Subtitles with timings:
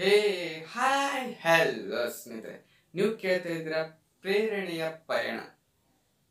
[0.00, 5.40] ಹೇ, hi hello ಸ್ನೇಹಿತರೆ ನೀವು ಕೇಳ್ತಾ ಇದ್ದೀರಾ ಪ್ರೇರಣೆಯ ಪಯಣ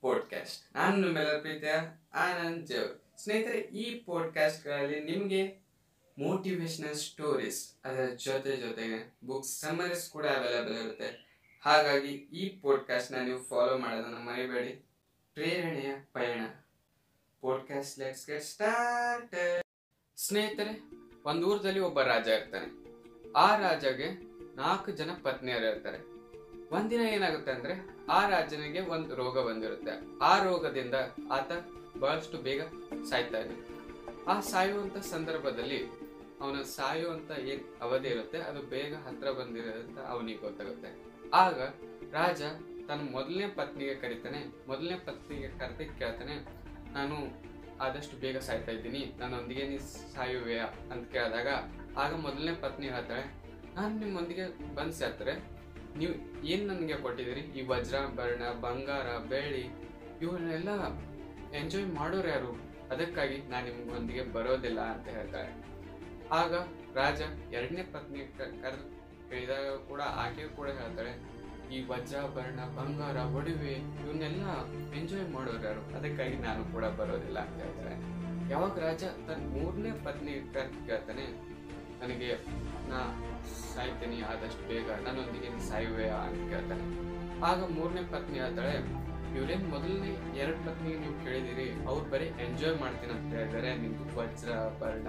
[0.01, 1.73] ಪಾಡ್ಕಾಸ್ಟ್ ನಾನು ನಿಮ್ಮೆಲ್ಲರ ಪ್ರೀತಿಯ
[2.13, 5.57] ಆನಂದ್ ಜೇವ್ ಸ್ನೇಹಿತರೆ, ಈ ಪಾಡ್ಕಾಸ್ಟ್ಗಳಲ್ಲಿ ನಿಮಗೆ
[6.19, 11.09] ಮೋಟಿವೇಶನಲ್ ಸ್ಟೋರೀಸ್ ಅದರ ಜೊತೆ ಜೊತೆಗೆ ಬುಕ್ಸ್ ಸಮರೀಸ್ ಕೂಡ ಅವೈಲೇಬಲ್ ಇರುತ್ತೆ.
[11.65, 14.89] ಹಾಗಾಗಿ ಈ ಪಾಡ್ಕಾಸ್ಟ್ನ ನೀವು ಫಾಲೋ ಮಾಡೋದನ್ನು ಮರಿಬೇಡಿ.
[15.33, 16.41] ಪ್ರೇರಣೆಯ ಪಯಣ
[17.41, 19.61] ಪಾಡ್ಕಾಸ್ಟ್ ಲೆಟ್ಸ್ ಗೆಟ್ ಸ್ಟಾರ್ಟ್
[20.17, 20.81] ಸ್ನೇಹಿತರೆ,
[21.25, 22.86] ಒಂದು ಊರಲ್ಲಿ ಒಬ್ಬ ರಾಜ ಇರ್ತಾನೆ.
[23.35, 24.07] ಆ ರಾಜಗೆ
[24.61, 25.99] ನಾಲ್ಕು ಜನ ಪತ್ನಿಯರು ಇರ್ತಾರೆ.
[26.77, 27.73] ಒಂದಿನ ಏನಾಗುತ್ತೆ ಅಂದ್ರೆ
[28.09, 29.93] ಆ ರಾಜನಿಗೆ ಒಂದು ರೋಗ ಬಂದಿರುತ್ತೆ.
[30.21, 30.95] ಆ ರೋಗದಿಂದ
[31.31, 31.51] ಆತ
[32.01, 32.61] ಬಹಳಷ್ಟು ಬೇಗ
[33.09, 33.57] ಸಾಯ್ತಾ ಇದ್ದಾನೆ.
[34.31, 35.79] ಆ ಸಾಯುವಂತ ಸಂದರ್ಭದಲ್ಲಿ
[36.41, 40.89] ಅವನ ಸಾಯುವಂತ ಏನ್ ಅವಧಿ ಇರುತ್ತೆ, ಅದು ಬೇಗ ಹತ್ರ ಬಂದಿರೋದಂತ ಅವನಿಗೆ ಗೊತ್ತಾಗುತ್ತೆ.
[41.33, 41.59] ಆಗ
[42.13, 42.41] ರಾಜ
[42.87, 46.35] ತನ್ನ ಮೊದಲನೇ ಪತ್ನಿಗೆ ಕರಿತಾನೆ, ಮೊದಲನೇ ಪತ್ನಿಗೆ ಕರೆದು ಕೇಳ್ತಾನೆ,
[46.93, 47.15] ನಾನು
[47.85, 49.77] ಆದಷ್ಟು ಬೇಗ ಸಾಯ್ತಾ ಇದ್ದೀನಿ, ನನ್ನೊಂದಿಗೆ ನೀ
[50.15, 50.67] ಸಾಯುವೆಯಾ?
[50.91, 51.47] ಅಂತ ಕೇಳಿದಾಗ
[52.03, 53.25] ಆಗ ಮೊದಲನೇ ಪತ್ನಿ ಹೇಳ್ತಾಳೆ,
[53.77, 54.45] ನಾನು ನಿಮ್ಮೊಂದಿಗೆ
[54.77, 55.33] ಬಂದು ಸೇರ್ತಾರೆ.
[55.99, 56.13] ನೀವು
[56.51, 57.43] ಏನು ನನಗೆ ಕೊಟ್ಟಿದ್ದೀರಿ?
[57.57, 59.63] ಈ ವಜ್ರಾಭರಣ ಬಂಗಾರ, ಬೆಳ್ಳಿ
[60.25, 60.69] ಇವನ್ನೆಲ್ಲ
[61.59, 62.51] ಎಂಜಾಯ್ ಮಾಡೋರು ಯಾರು?
[62.93, 65.51] ಅದಕ್ಕಾಗಿ ನಾನು ನಿಮ್ಮೊಂದಿಗೆ ಬರೋದಿಲ್ಲ ಅಂತ ಹೇಳ್ತಾರೆ
[66.39, 66.53] ಆಗ
[66.99, 67.19] ರಾಜ
[67.57, 68.21] ಎರಡನೇ ಪತ್ನಿ
[68.63, 68.85] ಕರೆದು,
[69.29, 71.13] ಕೇಳಿದಾಗ ಕೂಡ ಆಕೆ ಕೂಡ ಹೇಳ್ತಾಳೆ,
[71.75, 73.73] ಈ ವಜ್ರಾಭರಣ ಬಂಗಾರ, ಒಡವೆ
[74.03, 74.43] ಇವನ್ನೆಲ್ಲ
[74.99, 75.81] ಎಂಜಾಯ್ ಮಾಡೋರು ಯಾರು?
[75.97, 77.95] ಅದಕ್ಕಾಗಿ ನಾನು ಕೂಡ ಬರೋದಿಲ್ಲ ಅಂತ ಹೇಳ್ತಾರೆ
[78.53, 81.25] ಯಾವಾಗ ರಾಜ ತನ್ನ ಮೂರನೇ ಪತ್ನಿ ಕರೆದು ಕೇಳ್ತಾನೆ
[82.07, 82.29] ನನಗೆ
[82.89, 82.99] ನಾ
[83.75, 86.83] ಸಾಯ್ತೀನಿ ಆದಷ್ಟು ಬೇಗ ನನ್ನೊಂದಿಗೆ ಸಾಯುವೆ ಅಂತ ಕೇಳ್ತಾನೆ.
[87.47, 88.75] ಆಗ ಮೂರನೇ ಪತ್ನಿ ಹೇಳ್ತಾಳೆ
[89.37, 91.65] ಇವ್ರೇನ್ ಮೊದಲನೇ ಎರಡು ಪತ್ನಿ ನೀವು ಕೇಳಿದಿರಿ.
[91.89, 95.07] ಅವ್ರು ಬರೀ ಎಂಜಾಯ್ ಮಾಡ್ತೀನಿ ಅಂತ ಹೇಳಿದಾರೆ ನಿಮ್ದು ವಜ್ರ, ಬರ್ಣ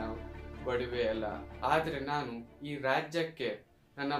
[0.71, 1.27] ಒಡವೆ ಎಲ್ಲ.
[1.65, 2.33] ಆದ್ರೆ ನಾನು
[2.67, 3.51] ಈ ರಾಜ್ಯಕ್ಕೆ
[3.99, 4.13] ನನ್ನ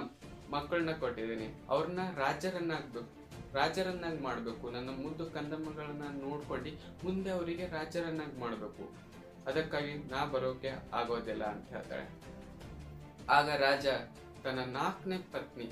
[0.55, 1.49] ಮಕ್ಕಳನ್ನ ಕೊಟ್ಟಿದ್ದೀನಿ.
[1.69, 3.11] ಅವ್ರನ್ನ ರಾಜರನ್ನಾಗ್ಬೇಕು
[3.59, 4.65] ರಾಜರನ್ನಾಗಿ ಮಾಡಬೇಕು.
[4.71, 6.73] ನನ್ನ ಮುದ್ದು ಕಂದಮ್ಮಗಳನ್ನ ನೋಡ್ಕೊಂಡು
[7.05, 8.85] ಮುಂದೆ ಅವರಿಗೆ ರಾಜರನ್ನಾಗಿ ಮಾಡಬೇಕು.
[9.47, 12.07] ಅದಕ್ಕಾಗಿ ನಾ ಬರೋಕೆ ಆಗೋದಿಲ್ಲ, ಅಂತ ಹೇಳ್ತಾಳೆ.
[13.37, 13.87] ಆಗ ರಾಜ
[14.43, 15.67] ತನ್ನ ನಾಲ್ಕನೇ ಪತ್ನಿ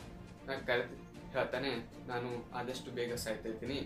[0.67, 0.95] ಕರೆದು
[1.35, 1.71] ಹೇಳ್ತಾನೆ,
[2.09, 2.29] ನಾನು
[2.59, 3.79] ಆದಷ್ಟು ಬೇಗ ಸಾಯ್ತಾ ಇದ್ದೀನಿ.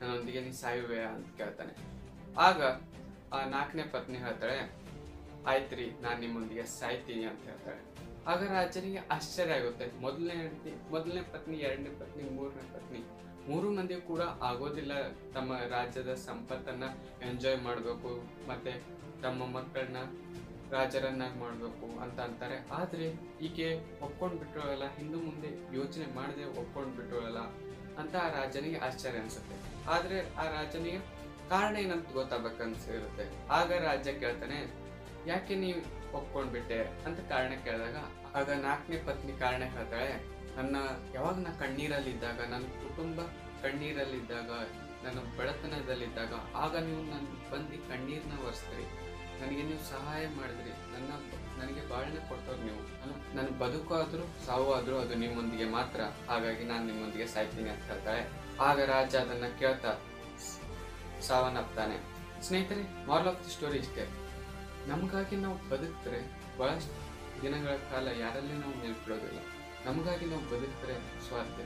[0.00, 1.74] ನನ್ನೊಂದಿಗೆ ನೀನು ಸಾಯುವೆ ಅಂತ ಕೇಳ್ತಾನೆ.
[2.46, 2.60] ಆಗ
[3.36, 4.58] ಆ ನಾಲ್ಕನೇ ಪತ್ನಿ ಹೇಳ್ತಾಳೆ,
[5.50, 7.82] ಆಯ್ತ್ರಿ, ನಾನು ನಿಮ್ಮೊಂದಿಗೆ ಸಾಯ್ತೀನಿ ಅಂತ ಹೇಳ್ತಾಳೆ.
[8.32, 9.86] ಆಗ ರಾಜನಿಗೆ ಆಶ್ಚರ್ಯ ಆಗುತ್ತೆ.
[10.04, 13.00] ಮೊದಲನೇ ಹೆಂಡತಿ, ಮೊದಲನೇ ಪತ್ನಿ, ಎರಡನೇ ಪತ್ನಿ, ಮೂರನೇ ಪತ್ನಿ,
[13.48, 14.92] ಮೂರು ಮಂದಿ ಕೂಡ ಆಗೋದಿಲ್ಲ.
[15.34, 16.84] ತಮ್ಮ ರಾಜ್ಯದ ಸಂಪತ್ತನ್ನ
[17.28, 18.12] ಎಂಜಾಯ್ ಮಾಡಬೇಕು,
[18.50, 18.72] ಮತ್ತೆ
[19.24, 20.00] ತಮ್ಮ ಮಕ್ಕಳನ್ನ
[20.74, 22.56] ರಾಜರನ್ನಾಗಿ ಮಾಡಬೇಕು ಅಂತ ಅಂತಾರೆ.
[22.78, 23.06] ಆದರೆ
[23.46, 23.66] ಈಕೆ
[24.06, 27.42] ಒಪ್ಕೊಂಡು ಬಿಟ್ಟೋಳಲ್ಲ ಹಿಂದೂ ಮುಂದೆ ಯೋಚನೆ ಮಾಡದೆ ಒಪ್ಕೊಂಡು ಬಿಟ್ಟೋಳಲ್ಲ
[28.00, 29.56] ಅಂತ ಆ ರಾಜನಿಗೆ ಆಶ್ಚರ್ಯ ಅನ್ಸುತ್ತೆ.
[29.94, 31.00] ಆದರೆ ಆ ರಾಜನಿಗೆ
[31.52, 33.24] ಕಾರಣ ಏನಂತ ಗೊತ್ತಾಗಬೇಕನ್ಸಿರುತ್ತೆ
[33.58, 34.58] ಆಗ ರಾಜ ಕೇಳ್ತಾನೆ,
[35.26, 35.80] ಯಾಕೆ ನೀವು
[36.18, 36.80] ಒಪ್ಕೊಂಡ್ಬಿಟ್ಟೆ?
[37.06, 37.98] ಅಂತ ಕಾರಣ ಕೇಳಿದಾಗ,
[38.38, 40.12] ಆಗ ನಾಲ್ಕನೇ ಪತ್ನಿ ಕಾರಣ ಹೇಳ್ತಾಳೆ,
[40.56, 40.76] ನನ್ನ
[41.14, 43.20] ಯಾವಾಗ ನಾ ಕಣ್ಣೀರಲ್ಲಿದ್ದಾಗ, ನನ್ನ ಕುಟುಂಬ
[43.64, 44.50] ಕಣ್ಣೀರಲ್ಲಿದ್ದಾಗ,
[45.04, 46.32] ನನ್ನ ಬಡತನದಲ್ಲಿದ್ದಾಗ,
[46.64, 48.86] ಆಗ ನೀವು ನನ್ನ ಬಂದು ಕಣ್ಣೀರನ್ನ ಒರೆಸ್ತೀರಿ.
[49.40, 50.70] ನನಗೆ ನೀವು ಸಹಾಯ ಮಾಡಿದ್ರಿ.
[50.70, 51.10] ನನ್ನ,
[51.60, 52.82] ನನಗೆ ಬಾಳನ್ನ ಕೊಟ್ಟವ್ರು ನೀವು.
[53.00, 56.00] ನಾನು ನನ್ನ ಬದುಕು ಆದರೂ, ಸಾವು ಆದರೂ ಅದು ನಿಮ್ಮೊಂದಿಗೆ ಮಾತ್ರ.
[56.30, 58.22] ಹಾಗಾಗಿ ನಾನು ನಿಮ್ಮೊಂದಿಗೆ ಸಾಯ್ತೀನಿ ಅಂತ ಹೇಳ್ತಾಳೆ
[58.60, 59.92] ಆಗ ರಾಜ ಅದನ್ನ ಕೇಳ್ತಾ
[61.22, 61.96] ಸಾವನ್ನಪ್ತಾನೆ.
[62.42, 64.04] ಸ್ನೇಹಿತರೆ ಮಾರಲ್ ಆಫ್ ದಿ ಸ್ಟೋರಿ ಇಷ್ಟೇ.
[64.86, 66.20] ನಮಗಾಗಿ ನಾವು ಬದುಕ್ತರೆ,
[66.58, 67.06] ಬಹಳಷ್ಟು
[67.42, 69.38] ದಿನಗಳ ಕಾಲ ಯಾರಲ್ಲಿ ನಾವು ನೆನ್ಪಿಡೋದಿಲ್ಲ
[69.86, 70.94] ನಮಗಾಗಿ ನಾವು ಬದುಕ್ತರೆ
[71.28, 71.58] ಸ್ವಾರ್ಥ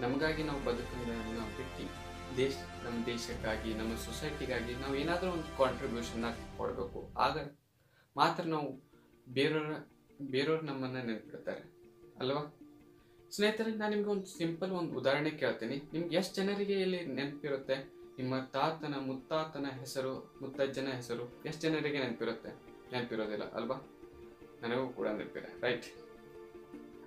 [0.00, 6.24] ನಮಗಾಗಿ ನಾವು ಬದುಕನ್ನು ಬಿಟ್ಟು ದೇಶ, ನಮ್ಮ ದೇಶಕ್ಕಾಗಿ, ನಮ್ಮ ಸೊಸೈಟಿಗಾಗಿ ನಾವು ಏನಾದರೂ ಒಂದು ಕಾಂಟ್ರಿಬ್ಯೂಷನ್ನ
[6.56, 7.14] ಕೊಡಬೇಕು.
[7.18, 7.56] ಆಗ
[8.16, 8.90] ಮಾತ್ರ ನಾವು
[9.28, 9.72] ಬೇರೆಯವರ
[10.22, 11.60] ಬೇರೆಯವ್ರು ನಮ್ಮನ್ನು ನೆನ್ಪಿಡ್ತಾರೆ.
[12.18, 12.54] ಅಲ್ವಾ?
[13.30, 15.82] ಸ್ನೇಹಿತರೆ ನಾನು ನಿಮ್ಗೆ ಒಂದು ಸಿಂಪಲ್ ಒಂದು ಉದಾಹರಣೆ ಕೇಳ್ತೀನಿ.
[15.92, 17.98] ನಿಮ್ಗೆ ಎಷ್ಟು ಜನರಿಗೆ ಇಲ್ಲಿ ನೆನಪಿರುತ್ತೆ?
[18.18, 22.48] ನಿಮ್ಮ ತಾತನ ಮುತ್ತಾತನ ಹೆಸರು, ಮುತ್ತಜ್ಜನ ಹೆಸರು ಎಷ್ಟು ಜನರಿಗೆ ನೆನಪಿರುತ್ತೆ?
[22.92, 23.76] ನೆನಪಿರೋದಿಲ್ಲ, ಅಲ್ವಾ?
[24.62, 25.84] ನನಗೂ ಕೂಡ ನೆನಪಿದೆ ರೈಟ್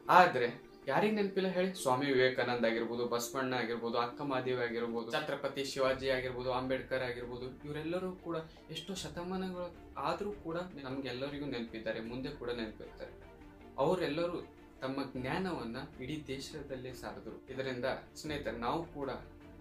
[0.09, 1.81] ಆದ್ರೆ ಯಾರಿಗೆ ನೆನಪಿಲ್ಲ ಹೇಳಿ?
[1.81, 8.37] ಸ್ವಾಮಿ ವಿವೇಕಾನಂದ ಆಗಿರ್ಬೋದು, ಬಸವಣ್ಣ ಆಗಿರ್ಬೋದು, ಅಕ್ಕ ಮಾದೇವಿ ಆಗಿರ್ಬೋದು, ಛತ್ರಪತಿ ಶಿವಾಜಿ ಆಗಿರ್ಬೋದು, ಅಂಬೇಡ್ಕರ್ ಆಗಿರ್ಬೋದು, ಇವರೆಲ್ಲರೂ ಕೂಡ
[8.71, 13.13] ಎಷ್ಟೋ ಶತಮಾನಗಳು ಆದರೂ ಕೂಡ ನಮ್ಗೆಲ್ಲರಿಗೂ ನೆನಪಿದ್ದಾರೆ, ಮುಂದೆ ಕೂಡ ನೆನಪಿರ್ತಾರೆ.
[13.77, 14.39] ಅವರೆಲ್ಲರೂ
[14.81, 17.35] ತಮ್ಮ ಜ್ಞಾನವನ್ನ ಇಡೀ ದೇಶದಲ್ಲೇ ಸಾರಿದ್ರು.
[17.53, 19.09] ಇದರಿಂದ ಸ್ನೇಹಿತರೆ, ನಾವು ಕೂಡ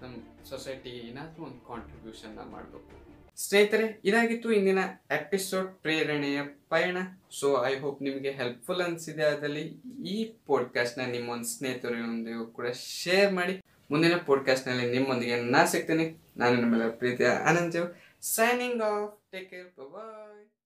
[0.03, 3.10] ನಮ್ಮ ಸೊಸೈಟಿಗೆ ಏನಾದರೂ ಒಂದು ಕಾಂಟ್ರಿಬ್ಯೂಷನ್ ಮಾಡಬೇಕು.
[3.49, 4.79] ಸ್ನೇಹಿತರೆ, ಇದಾಗಿತ್ತು ಇಂದಿನ
[5.11, 6.97] ಎಪಿಸೋಡ್ ಪ್ರೇರಣೆಯ ಪಯಣ.
[7.31, 13.63] ಸೊ ಐ ಹೋಪ್ ನಿಮಗೆ ಹೆಲ್ಪ್ಫುಲ್ ಅನಿಸಿದೆ ಅದರಲ್ಲಿ ಈ ಪಾಡ್ಕಾಸ್ಟ್ನ ನಿಮ್ಮೊಂದು ಸ್ನೇಹಿತರೊಂದಿಗೂ ಕೂಡ ಶೇರ್ ಮಾಡಿ.
[13.91, 16.23] ಮುಂದಿನ ಪಾಡ್ಕಾಸ್ಟ್ನಲ್ಲಿ ನಿಮ್ಮೊಂದಿಗೆ ನಾ ಸಿಗ್ತೀನಿ.
[16.37, 20.60] ನಾನು ನಿಮ್ಮೆಲ್ಲ ಪ್ರೀತಿಯ Anand signing off take care bye